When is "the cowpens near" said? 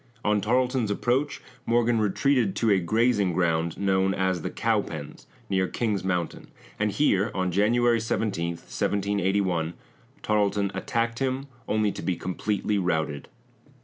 4.41-5.67